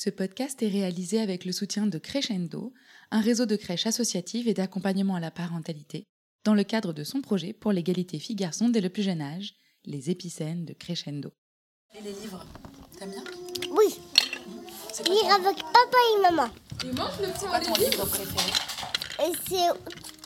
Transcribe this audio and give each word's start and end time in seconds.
Ce 0.00 0.10
podcast 0.10 0.62
est 0.62 0.68
réalisé 0.68 1.20
avec 1.20 1.44
le 1.44 1.50
soutien 1.50 1.88
de 1.88 1.98
Crescendo, 1.98 2.72
un 3.10 3.20
réseau 3.20 3.46
de 3.46 3.56
crèches 3.56 3.88
associatives 3.88 4.46
et 4.46 4.54
d'accompagnement 4.54 5.16
à 5.16 5.20
la 5.20 5.32
parentalité, 5.32 6.04
dans 6.44 6.54
le 6.54 6.62
cadre 6.62 6.92
de 6.92 7.02
son 7.02 7.20
projet 7.20 7.52
pour 7.52 7.72
l'égalité 7.72 8.20
filles-garçons 8.20 8.68
dès 8.68 8.80
le 8.80 8.90
plus 8.90 9.02
jeune 9.02 9.20
âge, 9.20 9.54
les 9.84 10.08
épicènes 10.08 10.64
de 10.64 10.72
Crescendo. 10.72 11.32
Et 11.98 12.02
les 12.02 12.12
livres, 12.12 12.46
t'aimes 12.96 13.10
bien? 13.10 13.24
Oui. 13.72 13.98
Lire 15.04 15.34
avec 15.34 15.56
papa 15.56 15.98
et 16.16 16.22
maman. 16.22 16.48
Et 16.84 16.92
moi, 16.94 17.10
je 17.18 17.26
le 17.26 17.32
prends 17.32 17.58
les 17.58 17.90
livres 17.90 18.06
préféré? 18.06 18.52
Et 19.26 19.32
c'est 19.48 19.66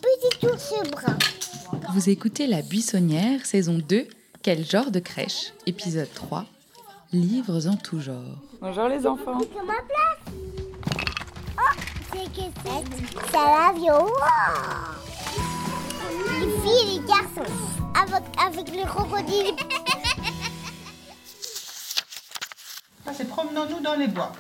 petit 0.03 0.47
ours 0.49 0.91
brun. 0.91 1.19
Vous 1.95 2.11
écoutez 2.11 2.47
La 2.47 2.61
Buissonnière, 2.61 3.47
saison 3.47 3.79
2, 3.79 4.07
Quel 4.43 4.67
genre 4.67 4.91
de 4.91 5.01
crèche? 5.01 5.55
Épisode 5.65 6.13
3, 6.13 6.47
Livres 7.13 7.67
en 7.69 7.77
tout 7.77 8.01
genre. 8.01 8.39
Bonjour 8.59 8.89
les 8.89 9.07
enfants. 9.07 9.39
Sur 9.41 9.65
ma 9.65 9.75
place. 9.83 10.35
Oh, 11.59 11.81
c'est 12.11 12.33
que 12.33 12.41
c'est 12.65 13.31
ça 13.31 13.45
l'avion. 13.45 14.07
Les 16.41 16.47
filles 16.63 16.83
et 16.83 17.01
les 17.01 17.07
garçons. 17.07 17.53
Avec, 17.95 18.25
avec 18.39 18.75
le 18.75 18.87
crocodile. 18.87 19.55
Ça, 23.05 23.13
c'est 23.15 23.29
promenons-nous 23.29 23.81
dans 23.81 23.95
les 23.95 24.09
bois. 24.09 24.33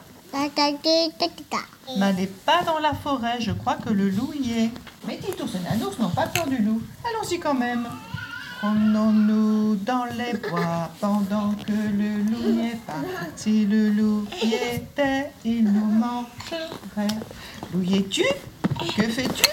N'allez 1.98 2.27
pas 2.27 2.62
dans 2.64 2.78
la 2.78 2.94
forêt, 2.94 3.38
je 3.38 3.52
crois 3.52 3.74
que 3.74 3.91
le 3.91 4.08
loup 4.08 4.32
y 4.32 4.60
est. 4.60 4.70
Mais 5.06 5.18
Titus 5.18 5.56
et 5.56 5.58
Nanos 5.58 5.98
n'ont 5.98 6.08
pas 6.08 6.27
peur 6.27 6.46
du 6.46 6.56
loup. 6.56 6.80
Allons-y 7.04 7.38
quand 7.38 7.52
même. 7.52 7.86
Promenons-nous 8.62 9.74
dans 9.74 10.04
les 10.04 10.34
bois 10.38 10.88
pendant 11.00 11.52
que 11.66 11.72
le 11.72 12.22
loup 12.30 12.48
n'y 12.48 12.68
est 12.68 12.86
pas. 12.86 13.02
Si 13.34 13.66
le 13.66 13.88
loup 13.88 14.24
y 14.40 14.54
était, 14.54 15.32
il 15.44 15.64
nous 15.64 15.84
mangerait. 15.84 17.18
Loup 17.74 17.82
y 17.82 17.96
es-tu? 17.96 18.22
Que 18.96 19.02
fais-tu? 19.02 19.50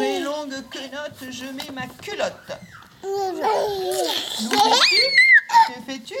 Mes 0.00 0.20
longues 0.20 0.62
quenottes, 0.70 1.30
je 1.30 1.44
mets 1.44 1.70
ma 1.74 1.86
culotte. 2.00 2.58
Loup 3.02 3.42
es-tu? 4.56 5.02
Que 5.66 5.82
fais-tu? 5.84 6.16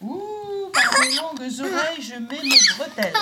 Ouh, 0.00 0.70
par 0.72 0.92
mes 1.00 1.16
longues 1.16 1.60
oreilles, 1.60 2.02
je 2.02 2.14
mets 2.14 2.40
mes 2.40 2.60
bretelles. 2.78 3.14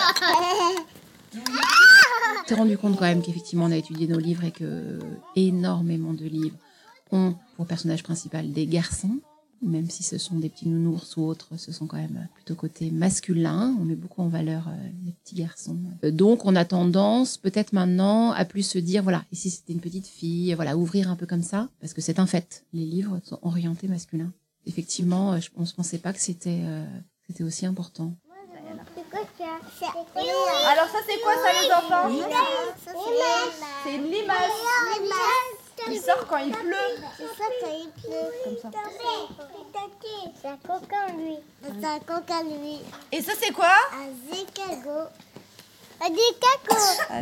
S'est 2.47 2.55
rendu 2.55 2.77
compte 2.77 2.99
quand 2.99 3.07
même 3.07 3.23
qu'effectivement 3.23 3.65
on 3.65 3.73
a 3.73 3.77
étudié 3.77 4.07
nos 4.09 4.19
livres 4.19 4.45
et 4.45 4.53
que 4.53 4.99
énormément 5.37 6.13
de 6.13 6.27
livres 6.27 6.57
ont 7.13 7.35
pour 7.57 7.67
personnage 7.67 8.03
principal 8.03 8.53
des 8.53 8.67
garçons, 8.67 9.19
même 9.63 9.91
si 9.91 10.03
ce 10.05 10.19
sont 10.19 10.37
des 10.37 10.49
petits 10.49 10.69
nounours 10.69 11.17
ou 11.17 11.23
autres, 11.23 11.49
ce 11.57 11.73
sont 11.73 11.87
quand 11.89 11.97
même 11.97 12.29
plutôt 12.35 12.55
côté 12.55 12.91
masculin. 12.93 13.75
On 13.81 13.85
met 13.85 13.97
beaucoup 13.97 14.23
en 14.23 14.29
valeur 14.29 14.69
euh, 14.69 14.73
les 15.05 15.13
petits 15.13 15.35
garçons. 15.35 15.77
Euh, 16.05 16.11
donc 16.13 16.45
on 16.45 16.55
a 16.55 16.65
tendance 16.65 17.37
peut-être 17.39 17.73
maintenant 17.73 18.31
à 18.33 18.45
plus 18.45 18.63
se 18.63 18.79
dire 18.79 19.03
voilà 19.03 19.25
ici 19.33 19.51
c'était 19.51 19.73
une 19.73 19.81
petite 19.81 20.07
fille, 20.07 20.55
voilà 20.55 20.77
ouvrir 20.77 21.11
un 21.11 21.17
peu 21.17 21.27
comme 21.27 21.43
ça 21.43 21.69
parce 21.81 21.93
que 21.93 22.01
c'est 22.01 22.19
un 22.21 22.27
fait. 22.27 22.65
Les 22.73 22.85
livres 22.85 23.21
sont 23.25 23.39
orientés 23.43 23.89
masculins. 23.89 24.33
Effectivement, 24.67 25.33
euh, 25.33 25.41
je- 25.41 25.51
on 25.57 25.63
ne 25.63 25.67
pensait 25.67 25.99
pas 25.99 26.13
que 26.13 26.21
c'était 26.21 26.61
euh, 26.63 26.85
c'était 27.27 27.43
aussi 27.45 27.67
important. 27.67 28.15
Alors 30.71 30.89
ça 30.93 30.99
c'est 31.07 31.21
quoi 31.23 31.33
ça 31.35 31.51
les 31.61 31.73
enfants? 31.73 32.09
C'est 32.85 32.93
C'est 33.85 33.97
une 33.97 34.05
limace. 34.05 35.58
Il 35.91 35.99
sort 36.01 36.27
quand 36.29 36.39
il 36.39 36.53
pleut. 36.53 37.05
C'est 37.17 37.25
ça 37.25 37.45
quand 37.61 37.71
il 37.71 37.91
pleut. 38.01 38.31
Comme 38.45 38.57
ça. 38.59 38.71
C'est 40.41 40.49
un 40.49 40.57
coquin 40.57 41.17
lui. 41.17 41.37
C'est 41.63 41.85
un 41.85 41.99
coquin 42.01 42.43
lui. 42.45 42.79
Et 43.13 43.23
ça 43.23 43.33
c'est 43.41 43.53
quoi 43.53 43.75
Un 43.93 44.35
zécago. 44.35 45.09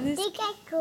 Décaco. 0.02 0.78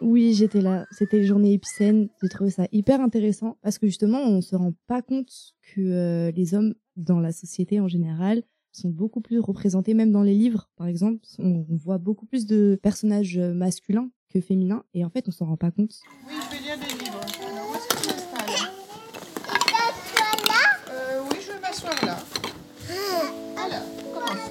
Oui, 0.00 0.32
j'étais 0.34 0.60
là. 0.60 0.86
C'était 0.90 1.18
les 1.18 1.24
journées 1.24 1.52
épicènes. 1.52 2.08
J'ai 2.22 2.28
trouvé 2.28 2.50
ça 2.50 2.66
hyper 2.72 3.00
intéressant 3.00 3.58
parce 3.62 3.78
que 3.78 3.86
justement, 3.86 4.20
on 4.20 4.40
se 4.40 4.56
rend 4.56 4.72
pas 4.86 5.02
compte 5.02 5.30
que 5.74 5.80
euh, 5.80 6.30
les 6.30 6.54
hommes 6.54 6.74
dans 6.96 7.20
la 7.20 7.32
société 7.32 7.80
en 7.80 7.88
général 7.88 8.42
sont 8.72 8.88
beaucoup 8.88 9.20
plus 9.20 9.38
représentés, 9.38 9.94
même 9.94 10.10
dans 10.10 10.22
les 10.22 10.34
livres, 10.34 10.70
par 10.76 10.86
exemple. 10.86 11.18
On, 11.38 11.66
on 11.68 11.76
voit 11.76 11.98
beaucoup 11.98 12.26
plus 12.26 12.46
de 12.46 12.78
personnages 12.82 13.36
euh, 13.38 13.52
masculins 13.52 14.08
que 14.34 14.40
féminins 14.40 14.82
et 14.94 15.04
en 15.04 15.10
fait, 15.10 15.24
on 15.28 15.30
s'en 15.30 15.46
rend 15.46 15.56
pas 15.56 15.70
compte. 15.70 15.94
Oui, 16.26 16.34
je 16.44 16.56
vais 16.56 16.62
lire 16.62 16.76
des 16.76 17.04
livres. 17.04 17.20
Alors, 17.40 17.70
où 17.70 17.74
est-ce 17.76 17.88
que 17.88 18.02
je 18.02 18.08
m'installe 18.08 18.70
Toi 20.12 20.24
là 20.48 20.92
euh, 20.92 21.22
Oui, 21.30 21.36
je 21.40 21.52
vais 21.52 21.60
m'asseoir 21.60 22.04
là. 22.04 22.18
Alors, 23.56 23.84
commence. 24.12 24.50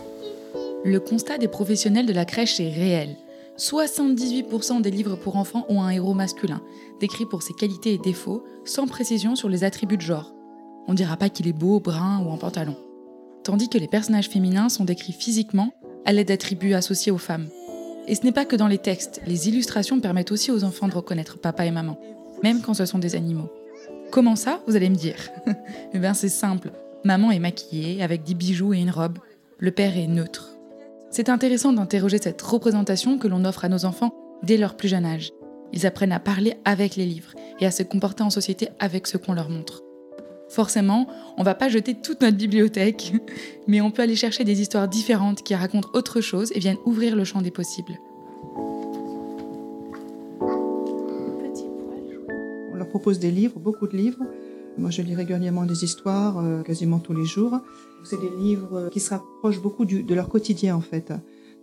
Le 0.85 0.99
constat 0.99 1.37
des 1.37 1.49
professionnels 1.49 2.05
de 2.05 2.13
la 2.13 2.25
crèche 2.25 2.59
est 2.59 2.71
réel. 2.71 3.17
78% 3.57 4.81
des 4.81 4.89
livres 4.89 5.15
pour 5.15 5.35
enfants 5.35 5.65
ont 5.69 5.83
un 5.83 5.89
héros 5.89 6.13
masculin, 6.13 6.61
décrit 6.99 7.25
pour 7.25 7.43
ses 7.43 7.53
qualités 7.53 7.93
et 7.93 7.99
défauts, 7.99 8.43
sans 8.65 8.87
précision 8.87 9.35
sur 9.35 9.49
les 9.49 9.63
attributs 9.63 9.97
de 9.97 10.01
genre. 10.01 10.33
On 10.87 10.93
dira 10.93 11.17
pas 11.17 11.29
qu'il 11.29 11.47
est 11.47 11.53
beau, 11.53 11.79
brun 11.79 12.23
ou 12.25 12.29
en 12.29 12.37
pantalon. 12.37 12.75
Tandis 13.43 13.69
que 13.69 13.77
les 13.77 13.87
personnages 13.87 14.29
féminins 14.29 14.69
sont 14.69 14.85
décrits 14.85 15.13
physiquement, 15.13 15.73
à 16.05 16.13
l'aide 16.13 16.29
d'attributs 16.29 16.73
associés 16.73 17.11
aux 17.11 17.17
femmes. 17.17 17.49
Et 18.07 18.15
ce 18.15 18.23
n'est 18.23 18.31
pas 18.31 18.45
que 18.45 18.55
dans 18.55 18.67
les 18.67 18.77
textes, 18.77 19.21
les 19.25 19.47
illustrations 19.47 19.99
permettent 19.99 20.31
aussi 20.31 20.51
aux 20.51 20.63
enfants 20.63 20.87
de 20.87 20.95
reconnaître 20.95 21.37
papa 21.37 21.65
et 21.65 21.71
maman, 21.71 21.97
même 22.43 22.61
quand 22.61 22.73
ce 22.73 22.85
sont 22.85 22.99
des 22.99 23.15
animaux. 23.15 23.49
Comment 24.11 24.35
ça, 24.35 24.59
vous 24.67 24.75
allez 24.75 24.89
me 24.89 24.95
dire? 24.95 25.17
Eh 25.93 25.99
bien 25.99 26.13
c'est 26.13 26.29
simple. 26.29 26.71
Maman 27.03 27.31
est 27.31 27.39
maquillée, 27.39 28.03
avec 28.03 28.23
des 28.23 28.33
bijoux 28.33 28.73
et 28.73 28.79
une 28.79 28.91
robe. 28.91 29.19
Le 29.57 29.71
père 29.71 29.97
est 29.97 30.07
neutre. 30.07 30.57
C'est 31.11 31.29
intéressant 31.29 31.73
d'interroger 31.73 32.17
cette 32.21 32.41
représentation 32.41 33.17
que 33.17 33.27
l'on 33.27 33.45
offre 33.45 33.65
à 33.65 33.69
nos 33.69 33.85
enfants 33.85 34.13
dès 34.41 34.57
leur 34.57 34.75
plus 34.75 34.87
jeune 34.87 35.05
âge. 35.05 35.31
Ils 35.71 35.85
apprennent 35.85 36.11
à 36.11 36.19
parler 36.19 36.55
avec 36.65 36.95
les 36.95 37.05
livres 37.05 37.33
et 37.59 37.65
à 37.65 37.71
se 37.71 37.83
comporter 37.83 38.23
en 38.23 38.29
société 38.29 38.69
avec 38.79 39.07
ce 39.07 39.17
qu'on 39.17 39.33
leur 39.33 39.49
montre. 39.49 39.81
Forcément, 40.53 41.07
on 41.37 41.41
va 41.41 41.55
pas 41.55 41.67
jeter 41.67 41.95
toute 41.95 42.21
notre 42.21 42.37
bibliothèque, 42.37 43.13
mais 43.67 43.81
on 43.81 43.89
peut 43.89 44.03
aller 44.03 44.15
chercher 44.15 44.43
des 44.43 44.61
histoires 44.61 44.87
différentes 44.87 45.41
qui 45.41 45.55
racontent 45.55 45.89
autre 45.93 46.21
chose 46.21 46.51
et 46.53 46.59
viennent 46.59 46.77
ouvrir 46.85 47.15
le 47.15 47.23
champ 47.23 47.41
des 47.41 47.49
possibles. 47.49 47.99
On 52.71 52.75
leur 52.75 52.87
propose 52.87 53.17
des 53.17 53.31
livres, 53.31 53.59
beaucoup 53.59 53.87
de 53.87 53.97
livres. 53.97 54.23
Moi, 54.77 54.91
je 54.91 55.01
lis 55.01 55.15
régulièrement 55.15 55.65
des 55.65 55.83
histoires, 55.83 56.37
euh, 56.37 56.61
quasiment 56.61 56.99
tous 56.99 57.13
les 57.13 57.25
jours. 57.25 57.57
C'est 58.03 58.21
des 58.21 58.29
livres 58.37 58.89
qui 58.91 58.99
se 58.99 59.09
rapprochent 59.09 59.61
beaucoup 59.61 59.85
de 59.85 60.13
leur 60.13 60.29
quotidien, 60.29 60.75
en 60.75 60.81
fait, 60.81 61.11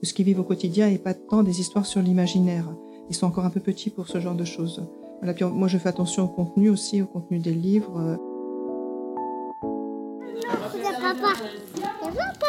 de 0.03 0.07
ce 0.07 0.13
qu'ils 0.13 0.25
vivent 0.25 0.41
au 0.41 0.45
quotidien 0.45 0.89
et 0.89 0.99
pas 0.99 1.15
tant 1.15 1.45
des 1.45 1.61
histoires 1.61 1.87
sur 1.87 2.03
l'imaginaire. 2.03 2.67
Ils 3.09 3.15
sont 3.15 3.29
encore 3.29 3.45
un 3.45 3.51
peu 3.51 3.61
petits 3.61 3.91
pour 3.91 4.09
ce 4.09 4.19
genre 4.19 4.35
de 4.35 4.45
choses. 4.45 4.83
Moi, 5.23 5.69
je 5.69 5.79
fais 5.79 5.89
attention 5.89 6.25
au 6.25 6.29
contenu 6.29 6.71
aussi, 6.71 7.03
au 7.03 7.07
contenu 7.07 7.39
des 7.39 7.53
livres. 7.53 8.19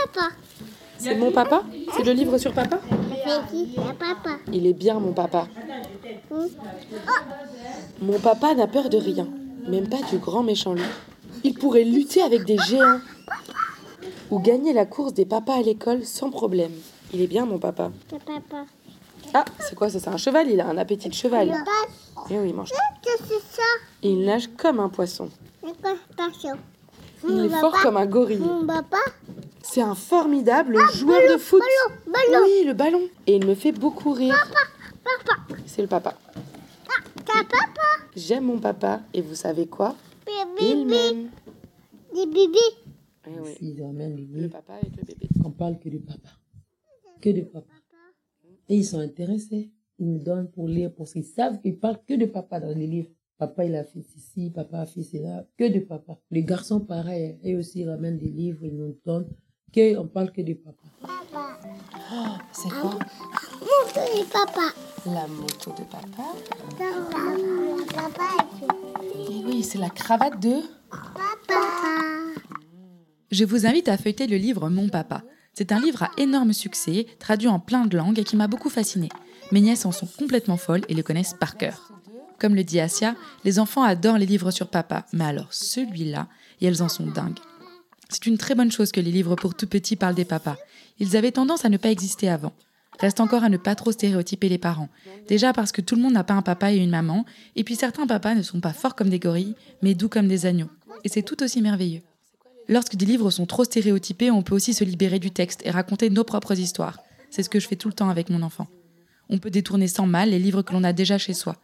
Papa. 0.05 0.29
C'est 0.97 1.15
mon 1.15 1.31
papa 1.31 1.63
C'est 1.95 2.03
le 2.03 2.11
livre 2.11 2.37
sur 2.37 2.53
papa. 2.53 2.79
Il 4.51 4.67
est 4.67 4.73
bien 4.73 4.99
mon 4.99 5.13
papa. 5.13 5.47
Hmm. 6.29 6.45
Mon 8.01 8.19
papa 8.19 8.53
n'a 8.53 8.67
peur 8.67 8.89
de 8.89 8.97
rien, 8.97 9.27
même 9.67 9.89
pas 9.89 10.01
du 10.09 10.17
grand 10.17 10.43
méchant 10.43 10.73
loup. 10.73 10.81
Il 11.43 11.53
pourrait 11.53 11.83
lutter 11.83 12.21
avec 12.21 12.45
des 12.45 12.57
géants 12.57 12.99
ou 14.29 14.39
gagner 14.39 14.73
la 14.73 14.85
course 14.85 15.13
des 15.13 15.25
papas 15.25 15.55
à 15.55 15.61
l'école 15.61 16.05
sans 16.05 16.29
problème. 16.29 16.71
Il 17.13 17.21
est 17.21 17.27
bien 17.27 17.45
mon 17.45 17.57
papa. 17.57 17.91
Ah, 19.33 19.45
c'est 19.59 19.75
quoi 19.75 19.89
ça? 19.89 19.99
C'est 19.99 20.09
un 20.09 20.17
cheval, 20.17 20.49
il 20.49 20.59
a 20.61 20.67
un 20.67 20.77
appétit 20.77 21.09
de 21.09 21.13
cheval. 21.13 21.53
Et 22.29 22.39
oui, 22.39 22.49
il 22.49 22.55
mange. 22.55 22.71
Et 24.03 24.09
il 24.09 24.25
nage 24.25 24.49
comme 24.57 24.79
un 24.79 24.89
poisson. 24.89 25.29
Il 27.27 27.45
est 27.45 27.49
fort 27.49 27.73
comme 27.81 27.97
un 27.97 28.05
gorille. 28.05 28.39
Mon 28.39 28.65
papa 28.65 28.97
C'est 29.73 29.81
un 29.81 29.95
formidable 29.95 30.77
joueur 30.95 31.21
de 31.33 31.37
foot. 31.37 31.61
Ballon, 32.05 32.13
ballon. 32.31 32.45
Oui, 32.45 32.63
le 32.65 32.73
ballon. 32.73 33.01
Et 33.27 33.35
il 33.37 33.45
me 33.45 33.55
fait 33.55 33.71
beaucoup 33.71 34.11
rire. 34.11 34.35
Papa. 35.03 35.35
C'est 35.65 35.81
le 35.81 35.87
papa. 35.87 36.17
T'as 37.25 37.43
papa? 37.43 37.81
J'aime 38.15 38.45
mon 38.45 38.59
papa 38.59 39.01
et 39.13 39.21
vous 39.21 39.35
savez 39.35 39.67
quoi? 39.67 39.95
Il 40.27 40.85
Bébé. 40.85 40.85
m'aime. 40.85 41.29
Des 42.13 42.25
bébés. 42.25 42.57
Eh 43.27 43.39
oui, 43.41 43.55
Ils 43.61 43.83
emmènent 43.83 44.15
les 44.15 44.25
le 44.25 44.39
livres, 44.41 44.51
papa 44.51 44.73
avec 44.73 44.95
le 44.97 45.03
bébé. 45.03 45.29
on 45.45 45.51
parle 45.51 45.79
que 45.79 45.87
de 45.89 45.99
papa. 45.99 46.29
Que 47.21 47.29
de 47.29 47.41
papa. 47.41 47.73
Et 48.67 48.75
ils 48.77 48.85
sont 48.85 48.99
intéressés. 48.99 49.71
Ils 49.99 50.07
nous 50.11 50.19
donnent 50.19 50.49
pour 50.49 50.67
lire, 50.67 50.91
parce 50.97 51.13
qu'ils 51.13 51.25
savent 51.25 51.59
qu'ils 51.61 51.77
parlent 51.77 51.99
que 52.07 52.15
de 52.15 52.25
papa 52.25 52.59
dans 52.59 52.75
les 52.75 52.87
livres. 52.87 53.09
Papa, 53.37 53.65
il 53.65 53.75
a 53.75 53.83
fait 53.83 54.01
ceci, 54.01 54.49
papa 54.51 54.79
a 54.81 54.85
fait 54.85 55.03
cela, 55.03 55.45
que 55.57 55.67
de 55.71 55.79
papa. 55.79 56.17
Les 56.31 56.43
garçons, 56.43 56.79
pareil, 56.79 57.39
eux 57.45 57.57
aussi, 57.59 57.79
ils 57.81 57.89
ramènent 57.89 58.17
des 58.17 58.29
livres, 58.29 58.59
ils 58.63 58.75
nous 58.75 58.95
donnent, 59.05 59.27
que, 59.73 59.97
on 59.97 60.07
parle 60.07 60.31
que 60.31 60.41
de 60.41 60.53
papa. 60.53 60.77
Papa. 61.01 61.59
C'est 62.51 62.69
quoi? 62.69 62.99
Mon 63.61 63.87
petit 63.87 64.23
papa. 64.25 64.73
La 65.05 65.27
moto 65.27 65.71
de 65.71 65.83
papa. 65.83 66.33
Papa. 66.77 67.21
Papa. 67.95 68.63
Et 69.29 69.43
oui, 69.45 69.63
c'est 69.63 69.77
la 69.77 69.89
cravate 69.89 70.39
de... 70.39 70.61
Papa. 70.89 71.61
Je 73.31 73.45
vous 73.45 73.65
invite 73.65 73.87
à 73.87 73.97
feuilleter 73.97 74.27
le 74.27 74.37
livre 74.37 74.69
Mon 74.69 74.89
Papa. 74.89 75.23
C'est 75.53 75.71
un 75.71 75.79
livre 75.79 76.03
à 76.03 76.11
énorme 76.17 76.53
succès, 76.53 77.07
traduit 77.19 77.47
en 77.47 77.59
plein 77.59 77.85
de 77.85 77.97
langues 77.97 78.19
et 78.19 78.23
qui 78.23 78.35
m'a 78.35 78.47
beaucoup 78.47 78.69
fasciné. 78.69 79.09
Mes 79.51 79.61
nièces 79.61 79.85
en 79.85 79.91
sont 79.91 80.07
complètement 80.07 80.57
folles 80.57 80.85
et 80.89 80.93
le 80.93 81.03
connaissent 81.03 81.35
par 81.39 81.57
cœur. 81.57 81.91
Comme 82.39 82.55
le 82.55 82.63
dit 82.63 82.79
Asia, 82.79 83.15
les 83.43 83.59
enfants 83.59 83.83
adorent 83.83 84.17
les 84.17 84.25
livres 84.25 84.51
sur 84.51 84.67
papa, 84.69 85.05
mais 85.13 85.25
alors 85.25 85.53
celui-là, 85.53 86.27
et 86.59 86.65
elles 86.65 86.81
en 86.81 86.89
sont 86.89 87.05
dingues. 87.05 87.39
C'est 88.11 88.25
une 88.25 88.37
très 88.37 88.55
bonne 88.55 88.71
chose 88.71 88.91
que 88.91 88.99
les 88.99 89.11
livres 89.11 89.37
pour 89.37 89.55
tout 89.55 89.67
petits 89.67 89.95
parlent 89.95 90.15
des 90.15 90.25
papas. 90.25 90.57
Ils 90.99 91.15
avaient 91.15 91.31
tendance 91.31 91.63
à 91.63 91.69
ne 91.69 91.77
pas 91.77 91.91
exister 91.91 92.27
avant. 92.27 92.51
Reste 92.99 93.21
encore 93.21 93.45
à 93.45 93.49
ne 93.49 93.55
pas 93.55 93.73
trop 93.73 93.93
stéréotyper 93.93 94.49
les 94.49 94.57
parents. 94.57 94.89
Déjà 95.29 95.53
parce 95.53 95.71
que 95.71 95.79
tout 95.79 95.95
le 95.95 96.01
monde 96.01 96.13
n'a 96.13 96.25
pas 96.25 96.33
un 96.33 96.41
papa 96.41 96.73
et 96.73 96.77
une 96.77 96.89
maman, 96.89 97.25
et 97.55 97.63
puis 97.63 97.77
certains 97.77 98.05
papas 98.05 98.35
ne 98.35 98.41
sont 98.41 98.59
pas 98.59 98.73
forts 98.73 98.95
comme 98.95 99.09
des 99.09 99.17
gorilles, 99.17 99.55
mais 99.81 99.93
doux 99.93 100.09
comme 100.09 100.27
des 100.27 100.45
agneaux. 100.45 100.69
Et 101.05 101.09
c'est 101.09 101.21
tout 101.21 101.41
aussi 101.41 101.61
merveilleux. 101.61 102.01
Lorsque 102.67 102.97
des 102.97 103.05
livres 103.05 103.31
sont 103.31 103.45
trop 103.45 103.63
stéréotypés, 103.63 104.29
on 104.29 104.43
peut 104.43 104.55
aussi 104.55 104.73
se 104.73 104.83
libérer 104.83 105.17
du 105.17 105.31
texte 105.31 105.61
et 105.65 105.71
raconter 105.71 106.09
nos 106.09 106.25
propres 106.25 106.59
histoires. 106.59 106.99
C'est 107.29 107.43
ce 107.43 107.49
que 107.49 107.61
je 107.61 107.67
fais 107.67 107.77
tout 107.77 107.87
le 107.87 107.93
temps 107.93 108.09
avec 108.09 108.29
mon 108.29 108.41
enfant. 108.41 108.67
On 109.29 109.37
peut 109.37 109.49
détourner 109.49 109.87
sans 109.87 110.05
mal 110.05 110.31
les 110.31 110.39
livres 110.39 110.63
que 110.63 110.73
l'on 110.73 110.83
a 110.83 110.91
déjà 110.91 111.17
chez 111.17 111.33
soi. 111.33 111.55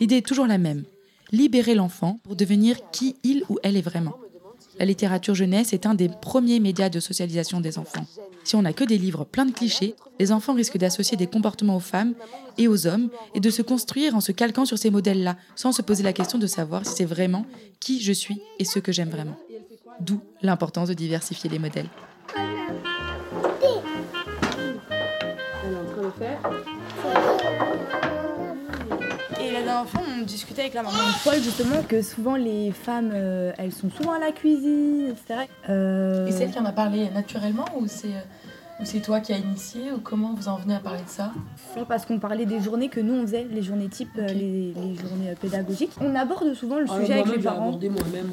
L'idée 0.00 0.16
est 0.16 0.26
toujours 0.26 0.48
la 0.48 0.58
même. 0.58 0.82
Libérer 1.30 1.76
l'enfant 1.76 2.18
pour 2.24 2.34
devenir 2.34 2.90
qui 2.90 3.14
il 3.22 3.44
ou 3.48 3.58
elle 3.62 3.76
est 3.76 3.82
vraiment. 3.82 4.16
La 4.78 4.84
littérature 4.84 5.34
jeunesse 5.34 5.72
est 5.72 5.86
un 5.86 5.94
des 5.94 6.08
premiers 6.08 6.60
médias 6.60 6.88
de 6.88 7.00
socialisation 7.00 7.60
des 7.60 7.78
enfants. 7.78 8.06
Si 8.44 8.56
on 8.56 8.62
n'a 8.62 8.72
que 8.72 8.84
des 8.84 8.98
livres 8.98 9.24
pleins 9.24 9.46
de 9.46 9.52
clichés, 9.52 9.94
les 10.18 10.32
enfants 10.32 10.54
risquent 10.54 10.78
d'associer 10.78 11.16
des 11.16 11.26
comportements 11.26 11.76
aux 11.76 11.80
femmes 11.80 12.14
et 12.58 12.68
aux 12.68 12.86
hommes 12.86 13.10
et 13.34 13.40
de 13.40 13.50
se 13.50 13.62
construire 13.62 14.14
en 14.16 14.20
se 14.20 14.32
calquant 14.32 14.64
sur 14.64 14.78
ces 14.78 14.90
modèles-là, 14.90 15.36
sans 15.54 15.72
se 15.72 15.82
poser 15.82 16.02
la 16.02 16.12
question 16.12 16.38
de 16.38 16.46
savoir 16.46 16.86
si 16.86 16.94
c'est 16.96 17.04
vraiment 17.04 17.46
qui 17.80 18.00
je 18.00 18.12
suis 18.12 18.40
et 18.58 18.64
ce 18.64 18.78
que 18.78 18.92
j'aime 18.92 19.10
vraiment. 19.10 19.36
D'où 20.00 20.20
l'importance 20.42 20.88
de 20.88 20.94
diversifier 20.94 21.50
les 21.50 21.58
modèles. 21.58 21.88
On 30.22 30.24
discutait 30.24 30.62
avec 30.62 30.74
la 30.74 30.82
maman 30.82 30.96
de 30.96 31.24
Paul 31.24 31.42
justement 31.42 31.82
que 31.88 32.00
souvent 32.00 32.36
les 32.36 32.70
femmes, 32.70 33.10
euh, 33.12 33.52
elles 33.58 33.72
sont 33.72 33.90
souvent 33.90 34.12
à 34.12 34.18
la 34.20 34.30
cuisine, 34.30 35.08
etc. 35.10 35.48
Euh, 35.68 36.26
Et 36.26 36.32
c'est 36.32 36.44
elle 36.44 36.52
qui 36.52 36.58
en 36.58 36.64
a 36.64 36.72
parlé 36.72 37.10
naturellement 37.10 37.64
ou 37.76 37.86
c'est 37.88 38.14
ou 38.82 38.84
c'est 38.84 39.00
toi 39.00 39.20
qui 39.20 39.32
as 39.32 39.38
initié 39.38 39.92
ou 39.92 39.98
comment 40.00 40.34
vous 40.34 40.48
en 40.48 40.56
venez 40.56 40.74
à 40.74 40.80
parler 40.80 41.02
de 41.02 41.08
ça 41.08 41.30
C'est 41.74 41.86
parce 41.86 42.04
qu'on 42.04 42.18
parlait 42.18 42.46
des 42.46 42.60
journées 42.60 42.88
que 42.88 43.00
nous 43.00 43.14
on 43.14 43.22
faisait, 43.22 43.46
les 43.50 43.62
journées 43.62 43.88
type, 43.88 44.10
euh, 44.18 44.26
les, 44.26 44.72
les 44.74 44.94
journées 44.96 45.30
euh, 45.30 45.34
pédagogiques. 45.40 45.92
On 46.00 46.14
aborde 46.14 46.52
souvent 46.54 46.78
le 46.78 46.86
Ah, 46.90 47.00
sujet 47.00 47.12
avec 47.20 47.36
les 47.36 47.42
parents. 47.42 47.78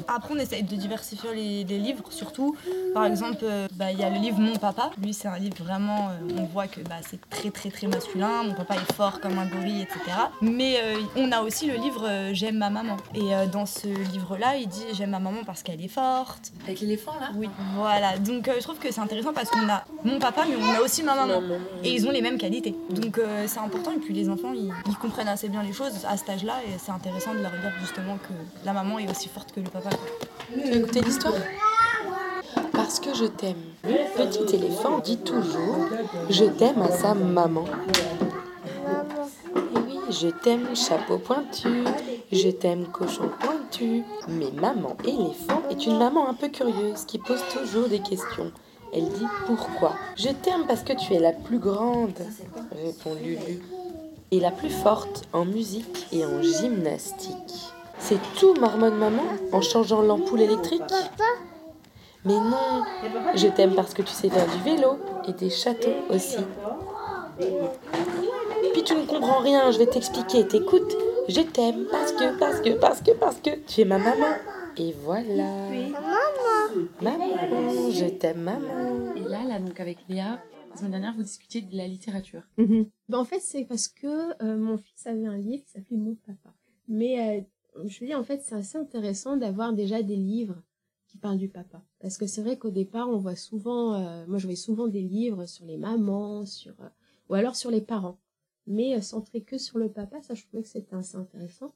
Après, 0.08 0.34
on 0.34 0.38
essaye 0.38 0.62
de 0.62 0.74
diversifier 0.76 1.30
les, 1.34 1.64
les 1.64 1.78
livres, 1.78 2.04
surtout. 2.10 2.56
Par 2.94 3.04
exemple, 3.04 3.38
euh, 3.44 3.68
bah, 3.74 3.92
il 3.92 3.98
y 3.98 4.02
a 4.04 4.10
le 4.10 4.18
livre 4.18 4.38
Mon 4.40 4.56
Papa. 4.56 4.90
Lui, 5.02 5.14
c'est 5.14 5.28
un 5.28 5.38
livre 5.38 5.56
vraiment, 5.62 6.08
euh, 6.08 6.34
on 6.38 6.44
voit 6.44 6.66
que 6.66 6.80
bah, 6.80 6.96
c'est 7.08 7.20
très, 7.30 7.50
très, 7.50 7.70
très 7.70 7.86
masculin. 7.86 8.42
Mon 8.44 8.54
papa 8.54 8.74
est 8.74 8.92
fort 8.94 9.20
comme 9.20 9.38
un 9.38 9.46
gorille, 9.46 9.82
etc. 9.82 10.00
Mais 10.42 10.76
euh, 10.82 10.96
on 11.16 11.30
a 11.32 11.40
aussi 11.42 11.66
le 11.66 11.74
livre 11.76 12.08
J'aime 12.32 12.58
ma 12.58 12.70
maman. 12.70 12.96
Et 13.14 13.34
euh, 13.34 13.46
dans 13.46 13.66
ce 13.66 13.86
livre-là, 13.86 14.56
il 14.56 14.66
dit 14.68 14.82
J'aime 14.94 15.10
ma 15.10 15.18
maman 15.20 15.40
parce 15.46 15.62
qu'elle 15.62 15.82
est 15.82 15.88
forte. 15.88 16.52
Avec 16.64 16.80
l'éléphant 16.80 17.12
là 17.20 17.28
Oui, 17.36 17.48
voilà. 17.76 18.18
Donc, 18.18 18.48
euh, 18.48 18.54
je 18.56 18.62
trouve 18.62 18.78
que 18.78 18.90
c'est 18.92 19.00
intéressant 19.00 19.32
parce 19.32 19.50
qu'on 19.50 19.68
a 19.68 19.84
mon 20.04 20.18
papa, 20.18 20.39
mais 20.48 20.56
on 20.56 20.78
a 20.78 20.80
aussi 20.80 21.02
ma 21.02 21.14
maman. 21.14 21.42
Et 21.84 21.90
ils 21.90 22.06
ont 22.06 22.10
les 22.10 22.22
mêmes 22.22 22.38
qualités. 22.38 22.74
Donc, 22.90 23.18
euh, 23.18 23.44
c'est 23.46 23.60
important. 23.60 23.92
Et 23.92 23.98
puis, 23.98 24.14
les 24.14 24.28
enfants, 24.28 24.52
ils, 24.54 24.72
ils 24.88 24.96
comprennent 24.96 25.28
assez 25.28 25.48
bien 25.48 25.62
les 25.62 25.72
choses 25.72 26.04
à 26.08 26.16
cet 26.16 26.30
âge-là. 26.30 26.54
Et 26.66 26.78
c'est 26.78 26.92
intéressant 26.92 27.34
de 27.34 27.40
leur 27.40 27.50
dire 27.52 27.72
justement 27.80 28.16
que 28.16 28.32
la 28.64 28.72
maman 28.72 28.98
est 28.98 29.10
aussi 29.10 29.28
forte 29.28 29.52
que 29.52 29.60
le 29.60 29.68
papa. 29.68 29.90
quoi. 29.90 30.08
Tu 30.92 31.00
l'histoire? 31.00 31.34
Parce 32.72 32.98
que 33.00 33.14
je 33.14 33.26
t'aime. 33.26 33.56
Petit 33.82 34.56
éléphant 34.56 34.98
dit 34.98 35.18
toujours 35.18 35.86
Je 36.28 36.44
t'aime 36.44 36.82
à 36.82 36.90
sa 36.90 37.14
maman. 37.14 37.64
Et 39.56 39.78
oui, 39.86 39.98
je 40.10 40.28
t'aime 40.28 40.74
chapeau 40.74 41.18
pointu, 41.18 41.84
je 42.32 42.48
t'aime 42.48 42.86
cochon 42.86 43.30
pointu. 43.38 44.02
Mais 44.28 44.50
maman 44.50 44.96
éléphant 45.04 45.62
est 45.70 45.86
une 45.86 45.98
maman 45.98 46.28
un 46.28 46.34
peu 46.34 46.48
curieuse 46.48 47.04
qui 47.06 47.18
pose 47.18 47.42
toujours 47.52 47.88
des 47.88 48.00
questions. 48.00 48.50
Elle 48.92 49.08
dit 49.08 49.26
pourquoi? 49.46 49.94
Je 50.16 50.28
t'aime 50.28 50.66
parce 50.66 50.82
que 50.82 50.92
tu 50.92 51.14
es 51.14 51.20
la 51.20 51.32
plus 51.32 51.58
grande, 51.58 52.18
répond 52.84 53.14
Lulu. 53.14 53.62
Et 54.32 54.40
la 54.40 54.50
plus 54.50 54.70
forte 54.70 55.24
en 55.32 55.44
musique 55.44 56.06
et 56.12 56.24
en 56.24 56.40
gymnastique. 56.40 57.72
C'est 57.98 58.18
tout, 58.38 58.54
marmonne 58.54 58.96
maman, 58.96 59.24
en 59.52 59.60
changeant 59.60 60.02
l'ampoule 60.02 60.40
électrique? 60.40 60.82
Mais 62.24 62.34
non, 62.34 62.84
je 63.34 63.48
t'aime 63.48 63.74
parce 63.74 63.94
que 63.94 64.02
tu 64.02 64.12
sais 64.12 64.28
faire 64.28 64.46
du 64.46 64.62
vélo 64.62 64.98
et 65.26 65.32
des 65.32 65.50
châteaux 65.50 65.88
aussi. 66.10 66.38
Puis 68.72 68.84
tu 68.84 68.94
ne 68.94 69.04
comprends 69.04 69.38
rien, 69.38 69.70
je 69.70 69.78
vais 69.78 69.86
t'expliquer, 69.86 70.46
t'écoutes. 70.46 70.96
Je 71.28 71.40
t'aime 71.40 71.86
parce 71.90 72.12
que, 72.12 72.38
parce 72.38 72.60
que, 72.60 72.70
parce 72.70 73.00
que, 73.00 73.10
parce 73.12 73.36
que 73.36 73.50
tu 73.66 73.82
es 73.82 73.84
ma 73.84 73.98
maman. 73.98 74.34
Et 74.76 74.94
voilà. 75.04 75.44
Maman, 77.02 77.90
je 77.90 78.06
t'aime 78.18 78.42
maman. 78.42 79.14
Et 79.14 79.20
là, 79.20 79.44
là, 79.44 79.58
donc 79.58 79.78
avec 79.80 79.98
Léa, 80.08 80.42
la 80.70 80.76
semaine 80.76 80.92
dernière, 80.92 81.14
vous 81.14 81.22
discutiez 81.22 81.62
de 81.62 81.76
la 81.76 81.86
littérature. 81.86 82.42
Ben, 82.58 83.18
en 83.18 83.24
fait, 83.24 83.40
c'est 83.40 83.64
parce 83.64 83.88
que 83.88 84.42
euh, 84.42 84.56
mon 84.56 84.76
fils 84.76 85.06
avait 85.06 85.26
un 85.26 85.36
livre 85.36 85.64
qui 85.64 85.70
s'appelait 85.70 85.96
Mon 85.96 86.14
papa. 86.14 86.54
Mais 86.88 87.38
euh, 87.38 87.86
je 87.86 88.00
veux 88.00 88.06
dire, 88.06 88.18
en 88.18 88.24
fait, 88.24 88.42
c'est 88.42 88.54
assez 88.54 88.78
intéressant 88.78 89.36
d'avoir 89.36 89.72
déjà 89.72 90.02
des 90.02 90.16
livres 90.16 90.62
qui 91.10 91.18
parlent 91.18 91.38
du 91.38 91.48
papa. 91.48 91.82
Parce 91.98 92.16
que 92.16 92.26
c'est 92.26 92.42
vrai 92.42 92.56
qu'au 92.56 92.70
départ, 92.70 93.08
on 93.08 93.18
voit 93.18 93.36
souvent, 93.36 93.94
euh, 93.94 94.24
moi 94.26 94.38
je 94.38 94.44
voyais 94.44 94.56
souvent 94.56 94.86
des 94.86 95.02
livres 95.02 95.46
sur 95.46 95.66
les 95.66 95.76
mamans, 95.76 96.46
sur 96.46 96.80
euh, 96.80 96.88
ou 97.28 97.34
alors 97.34 97.56
sur 97.56 97.70
les 97.70 97.80
parents. 97.80 98.18
Mais 98.66 98.96
euh, 98.96 99.00
centré 99.00 99.42
que 99.42 99.58
sur 99.58 99.78
le 99.78 99.90
papa, 99.90 100.22
ça 100.22 100.34
je 100.34 100.46
trouvais 100.46 100.62
que 100.62 100.68
c'était 100.68 100.94
assez 100.94 101.16
intéressant. 101.16 101.74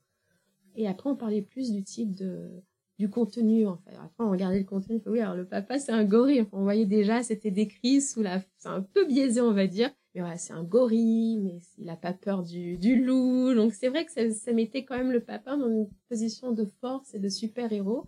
Et 0.77 0.87
après, 0.87 1.11
on 1.11 1.17
parlait 1.17 1.43
plus 1.43 1.73
du 1.73 1.83
type 1.83 2.15
de 2.15 2.51
du 2.99 3.11
contenu 3.11 3.67
en 3.67 3.77
fait. 3.77 3.93
Après, 3.97 4.25
on 4.25 4.31
regardait 4.31 4.61
le 4.61 4.65
contenu, 4.65 5.01
oui, 5.07 5.21
alors 5.21 5.35
le 5.35 5.47
papa 5.47 5.79
c'est 5.79 5.93
un 5.93 6.05
gorille. 6.05 6.47
On 6.53 6.63
voyait 6.63 6.87
déjà, 6.87 7.23
c'était 7.23 7.51
décrit 7.51 8.01
sous 8.01 8.23
la, 8.23 8.41
c'est 8.59 8.69
un 8.69 8.83
peu 8.83 9.07
biaisé 9.07 9.41
on 9.41 9.53
va 9.53 9.67
dire. 9.67 9.91
Mais 10.15 10.21
voilà, 10.21 10.37
c'est 10.37 10.53
un 10.53 10.63
gorille, 10.63 11.41
mais 11.43 11.59
il 11.79 11.91
a 11.91 11.97
pas 11.97 12.13
peur 12.13 12.45
du, 12.45 12.79
du 12.79 13.03
loup. 13.03 13.53
Donc 13.55 13.73
c'est 13.73 13.89
vrai 13.89 14.05
que 14.05 14.13
ça, 14.13 14.31
ça 14.31 14.53
mettait 14.53 14.85
quand 14.85 14.97
même 14.97 15.11
le 15.11 15.21
papa 15.21 15.57
dans 15.57 15.69
une 15.69 15.89
position 16.09 16.53
de 16.53 16.65
force 16.65 17.15
et 17.15 17.19
de 17.19 17.29
super-héros. 17.29 18.07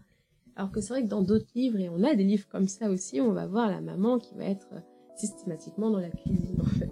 Alors 0.55 0.71
que 0.71 0.81
c'est 0.81 0.95
vrai 0.95 1.03
que 1.03 1.09
dans 1.09 1.23
d'autres 1.23 1.51
livres, 1.55 1.79
et 1.79 1.89
on 1.89 2.03
a 2.03 2.15
des 2.15 2.25
livres 2.25 2.49
comme 2.49 2.69
ça 2.69 2.89
aussi, 2.89 3.21
on 3.21 3.33
va 3.33 3.47
voir 3.47 3.69
la 3.69 3.81
maman 3.81 4.19
qui 4.19 4.35
va 4.37 4.45
être 4.45 4.69
euh, 4.73 4.81
systématiquement 5.17 5.91
dans 5.91 6.01
la 6.01 6.11
cuisine 6.11 6.61
en 6.61 6.79
fait. 6.79 6.91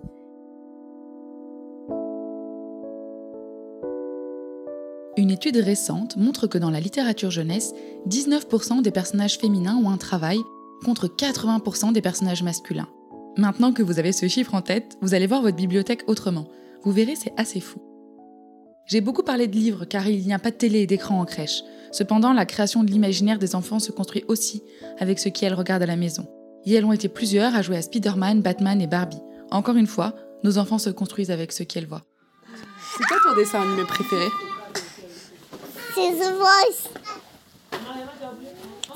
Une 5.17 5.31
étude 5.31 5.59
récente 5.59 6.17
montre 6.17 6.49
que 6.49 6.59
dans 6.59 6.71
la 6.71 6.81
littérature 6.81 7.31
jeunesse, 7.31 7.73
19% 8.09 8.83
des 8.83 8.91
personnages 8.91 9.39
féminins 9.39 9.77
ont 9.77 9.91
un 9.91 9.97
travail 9.97 10.39
contre 10.85 11.07
80% 11.07 11.93
des 11.93 12.03
personnages 12.03 12.43
masculins. 12.43 12.89
Maintenant 13.37 13.73
que 13.73 13.83
vous 13.83 14.01
avez 14.01 14.11
ce 14.11 14.27
chiffre 14.27 14.55
en 14.55 14.63
tête, 14.63 14.99
vous 15.03 15.15
allez 15.15 15.29
voir 15.29 15.41
votre 15.41 15.57
bibliothèque 15.57 16.03
autrement. 16.09 16.49
Vous 16.83 16.91
verrez, 16.91 17.15
c'est 17.15 17.33
assez 17.37 17.61
fou. 17.61 17.81
J'ai 18.87 19.01
beaucoup 19.01 19.23
parlé 19.23 19.47
de 19.47 19.55
livres 19.55 19.85
car 19.85 20.09
il 20.09 20.27
n'y 20.27 20.35
a 20.35 20.39
pas 20.41 20.51
de 20.51 20.57
télé 20.57 20.81
et 20.81 20.87
d'écran 20.87 21.21
en 21.21 21.25
crèche. 21.25 21.63
Cependant, 21.93 22.33
la 22.33 22.45
création 22.45 22.83
de 22.83 22.91
l'imaginaire 22.91 23.39
des 23.39 23.55
enfants 23.55 23.79
se 23.79 23.93
construit 23.93 24.25
aussi 24.27 24.65
avec 24.99 25.21
ce 25.21 25.29
qu'elles 25.29 25.55
regardent 25.55 25.85
à 25.85 25.87
la 25.87 25.97
maison. 25.97 26.27
Et 26.65 26.75
elles 26.75 26.85
ont 26.85 26.93
été 26.93 27.09
plusieurs 27.09 27.55
à 27.55 27.63
jouer 27.63 27.77
à 27.77 27.83
Spider-Man, 27.83 28.43
Batman 28.43 28.81
et 28.81 28.89
Barbie. 28.89 29.23
Encore 29.53 29.77
une 29.77 29.87
fois, 29.87 30.15
nos 30.43 30.59
enfants 30.59 30.79
se 30.79 30.91
construisent 30.91 31.31
avec 31.31 31.53
ce 31.53 31.63
qu'elles 31.63 31.87
voient. 31.87 32.05
C'est 32.99 33.05
quoi 33.05 33.19
ton 33.25 33.37
dessin 33.37 33.63
animé 33.63 33.85
préféré? 33.85 34.27
This 35.95 36.21
is 36.21 36.27
a 36.27 36.35
voice. 36.35 36.89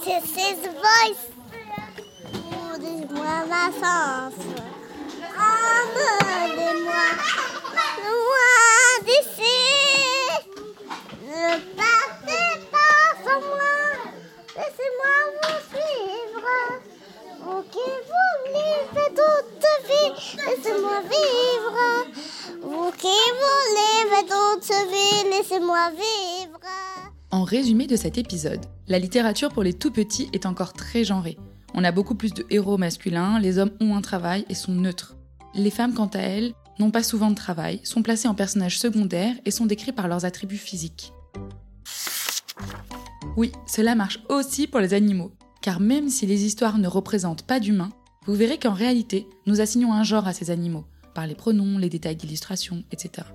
This 0.05 0.25
is 0.25 0.37
his 0.37 0.59
voice. 0.67 1.31
Oh, 2.35 2.76
this 2.76 3.05
is 3.05 3.11
my 3.12 3.45
last 3.45 3.85
answer. 3.85 4.64
Amen. 5.38 6.57
En 27.30 27.44
résumé 27.44 27.87
de 27.87 27.97
cet 27.97 28.16
épisode, 28.16 28.64
la 28.87 28.99
littérature 28.99 29.50
pour 29.50 29.62
les 29.62 29.75
tout 29.75 29.90
petits 29.90 30.30
est 30.32 30.47
encore 30.47 30.73
très 30.73 31.04
genrée. 31.04 31.37
On 31.75 31.85
a 31.85 31.92
beaucoup 31.92 32.14
plus 32.14 32.32
de 32.32 32.47
héros 32.49 32.78
masculins, 32.78 33.38
les 33.38 33.58
hommes 33.58 33.73
ont 33.80 33.94
un 33.94 34.00
travail 34.00 34.47
et 34.49 34.54
sont 34.54 34.73
neutres. 34.73 35.14
Les 35.54 35.70
femmes, 35.70 35.92
quant 35.92 36.06
à 36.06 36.20
elles, 36.20 36.54
n'ont 36.78 36.90
pas 36.90 37.02
souvent 37.02 37.28
de 37.28 37.35
travail, 37.35 37.80
sont 37.85 38.02
placées 38.02 38.28
en 38.28 38.35
personnages 38.35 38.78
secondaires 38.78 39.35
et 39.44 39.50
sont 39.50 39.66
décrits 39.66 39.92
par 39.92 40.08
leurs 40.08 40.25
attributs 40.25 40.56
physiques. 40.56 41.12
Oui, 43.37 43.52
cela 43.66 43.94
marche 43.94 44.20
aussi 44.30 44.66
pour 44.66 44.80
les 44.80 44.94
animaux, 44.94 45.32
car 45.61 45.80
même 45.80 46.08
si 46.08 46.25
les 46.25 46.47
histoires 46.47 46.78
ne 46.78 46.88
représentent 46.88 47.47
pas 47.47 47.61
d'humains, 47.61 47.92
vous 48.25 48.35
verrez 48.35 48.58
qu'en 48.58 48.73
réalité, 48.73 49.26
nous 49.44 49.61
assignons 49.61 49.92
un 49.92 50.02
genre 50.02 50.26
à 50.26 50.32
ces 50.32 50.50
animaux, 50.50 50.87
par 51.14 51.26
les 51.26 51.35
pronoms, 51.35 51.76
les 51.76 51.90
détails 51.90 52.16
d'illustration, 52.16 52.85
etc. 52.90 53.26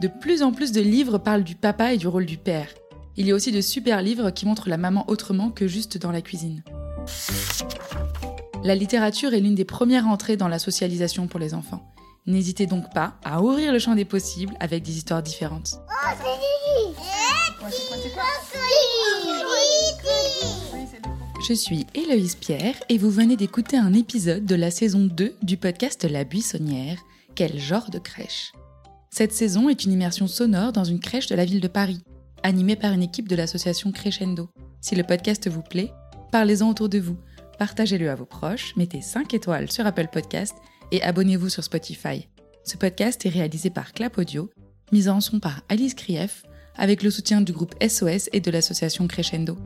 De 0.00 0.06
plus 0.06 0.42
en 0.42 0.52
plus 0.52 0.70
de 0.70 0.80
livres 0.80 1.18
parlent 1.18 1.42
du 1.42 1.56
papa 1.56 1.92
et 1.92 1.96
du 1.96 2.06
rôle 2.06 2.26
du 2.26 2.38
père. 2.38 2.68
Il 3.16 3.26
y 3.26 3.32
a 3.32 3.34
aussi 3.34 3.50
de 3.50 3.60
super 3.60 4.00
livres 4.00 4.30
qui 4.30 4.46
montrent 4.46 4.68
la 4.68 4.76
maman 4.76 5.04
autrement 5.08 5.50
que 5.50 5.66
juste 5.66 5.98
dans 5.98 6.12
la 6.12 6.22
cuisine. 6.22 6.62
La 8.62 8.76
littérature 8.76 9.34
est 9.34 9.40
l'une 9.40 9.56
des 9.56 9.64
premières 9.64 10.06
entrées 10.06 10.36
dans 10.36 10.46
la 10.46 10.60
socialisation 10.60 11.26
pour 11.26 11.40
les 11.40 11.52
enfants. 11.52 11.82
N'hésitez 12.26 12.66
donc 12.66 12.92
pas 12.94 13.14
à 13.24 13.42
ouvrir 13.42 13.72
le 13.72 13.80
champ 13.80 13.96
des 13.96 14.04
possibles 14.04 14.54
avec 14.60 14.84
des 14.84 14.96
histoires 14.96 15.22
différentes. 15.22 15.80
Je 21.48 21.54
suis 21.54 21.86
Héloïse 21.94 22.36
Pierre 22.36 22.74
et 22.88 22.98
vous 22.98 23.10
venez 23.10 23.36
d'écouter 23.36 23.76
un 23.76 23.94
épisode 23.94 24.44
de 24.44 24.54
la 24.54 24.70
saison 24.70 25.06
2 25.06 25.34
du 25.42 25.56
podcast 25.56 26.04
La 26.04 26.22
Buissonnière, 26.22 26.98
Quel 27.34 27.58
genre 27.58 27.90
de 27.90 27.98
crèche 27.98 28.52
Cette 29.10 29.32
saison 29.32 29.68
est 29.68 29.84
une 29.84 29.92
immersion 29.92 30.26
sonore 30.26 30.72
dans 30.72 30.84
une 30.84 31.00
crèche 31.00 31.26
de 31.26 31.34
la 31.34 31.44
ville 31.44 31.60
de 31.60 31.68
Paris, 31.68 32.02
animée 32.42 32.76
par 32.76 32.92
une 32.92 33.02
équipe 33.02 33.28
de 33.28 33.36
l'association 33.36 33.90
Crescendo. 33.90 34.48
Si 34.80 34.94
le 34.94 35.02
podcast 35.02 35.48
vous 35.48 35.62
plaît, 35.62 35.92
parlez-en 36.30 36.68
autour 36.68 36.88
de 36.88 36.98
vous, 36.98 37.16
partagez-le 37.58 38.10
à 38.10 38.14
vos 38.14 38.26
proches, 38.26 38.76
mettez 38.76 39.00
5 39.00 39.32
étoiles 39.34 39.72
sur 39.72 39.86
Apple 39.86 40.08
Podcast 40.12 40.54
et 40.92 41.02
abonnez-vous 41.02 41.48
sur 41.48 41.64
Spotify. 41.64 42.28
Ce 42.64 42.76
podcast 42.76 43.24
est 43.24 43.30
réalisé 43.30 43.70
par 43.70 43.92
Clap 43.92 44.18
Audio, 44.18 44.50
mis 44.92 45.08
en 45.08 45.20
son 45.20 45.40
par 45.40 45.62
Alice 45.68 45.94
Krief, 45.94 46.44
avec 46.76 47.02
le 47.02 47.10
soutien 47.10 47.40
du 47.40 47.52
groupe 47.52 47.74
SOS 47.82 48.28
et 48.32 48.40
de 48.40 48.50
l'association 48.50 49.08
Crescendo. 49.08 49.56